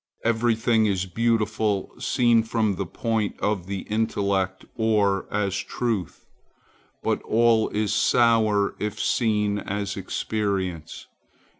[0.23, 6.25] Every thing is beautiful seen from the point of the intellect, or as truth.
[7.03, 11.05] But all is sour, if seen as experience.